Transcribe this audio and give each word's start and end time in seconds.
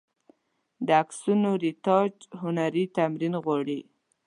د 0.85 0.87
عکسونو 1.01 1.49
رېټاچ 1.63 2.15
هنر 2.41 2.73
تمرین 2.95 3.33
غواړي. 3.43 3.79